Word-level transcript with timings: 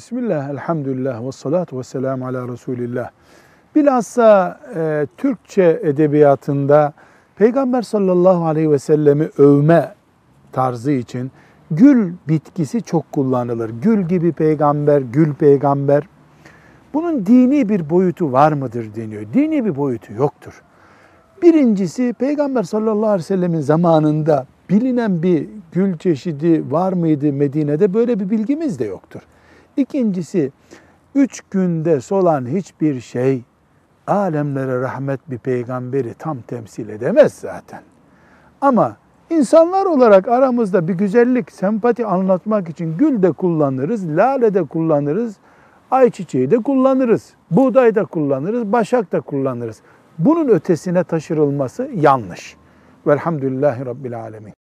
Bismillah, 0.00 0.50
elhamdülillah 0.50 1.26
ve 1.26 1.32
salatu 1.32 1.78
ve 1.78 1.82
selamu 1.82 2.26
ala 2.26 2.48
Resulillah. 2.48 3.10
Bilhassa 3.74 4.60
e, 4.74 5.06
Türkçe 5.16 5.80
edebiyatında 5.82 6.92
Peygamber 7.36 7.82
sallallahu 7.82 8.44
aleyhi 8.44 8.70
ve 8.70 8.78
sellemi 8.78 9.28
övme 9.38 9.94
tarzı 10.52 10.92
için 10.92 11.30
gül 11.70 12.12
bitkisi 12.28 12.82
çok 12.82 13.12
kullanılır. 13.12 13.70
Gül 13.82 14.08
gibi 14.08 14.32
peygamber, 14.32 15.00
gül 15.00 15.34
peygamber. 15.34 16.08
Bunun 16.94 17.26
dini 17.26 17.68
bir 17.68 17.90
boyutu 17.90 18.32
var 18.32 18.52
mıdır 18.52 18.94
deniyor. 18.94 19.22
Dini 19.34 19.64
bir 19.64 19.76
boyutu 19.76 20.12
yoktur. 20.12 20.62
Birincisi 21.42 22.14
Peygamber 22.18 22.62
sallallahu 22.62 23.06
aleyhi 23.06 23.18
ve 23.18 23.22
sellemin 23.22 23.60
zamanında 23.60 24.46
bilinen 24.70 25.22
bir 25.22 25.48
gül 25.72 25.98
çeşidi 25.98 26.72
var 26.72 26.92
mıydı 26.92 27.32
Medine'de 27.32 27.94
böyle 27.94 28.20
bir 28.20 28.30
bilgimiz 28.30 28.78
de 28.78 28.84
yoktur. 28.84 29.20
İkincisi 29.80 30.52
üç 31.14 31.40
günde 31.50 32.00
solan 32.00 32.46
hiçbir 32.46 33.00
şey 33.00 33.42
alemlere 34.06 34.80
rahmet 34.80 35.20
bir 35.30 35.38
peygamberi 35.38 36.14
tam 36.14 36.40
temsil 36.40 36.88
edemez 36.88 37.32
zaten. 37.32 37.82
Ama 38.60 38.96
insanlar 39.30 39.86
olarak 39.86 40.28
aramızda 40.28 40.88
bir 40.88 40.94
güzellik, 40.94 41.52
sempati 41.52 42.06
anlatmak 42.06 42.68
için 42.68 42.96
gül 42.98 43.22
de 43.22 43.32
kullanırız, 43.32 44.08
lale 44.08 44.54
de 44.54 44.64
kullanırız, 44.64 45.36
ayçiçeği 45.90 46.50
de 46.50 46.56
kullanırız, 46.56 47.34
buğday 47.50 47.94
da 47.94 48.04
kullanırız, 48.04 48.72
başak 48.72 49.12
da 49.12 49.20
kullanırız. 49.20 49.82
Bunun 50.18 50.48
ötesine 50.48 51.04
taşırılması 51.04 51.90
yanlış. 51.94 52.56
Velhamdülillahi 53.06 53.86
Rabbil 53.86 54.20
Alemin. 54.20 54.59